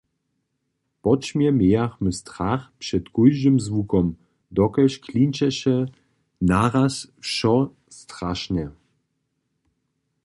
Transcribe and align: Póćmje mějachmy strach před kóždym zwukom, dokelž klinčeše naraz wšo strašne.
Póćmje 1.01 1.49
mějachmy 1.59 2.11
strach 2.19 2.63
před 2.81 3.03
kóždym 3.15 3.57
zwukom, 3.67 4.05
dokelž 4.57 4.93
klinčeše 5.05 5.75
naraz 6.49 6.95
wšo 7.23 7.55
strašne. 7.99 8.65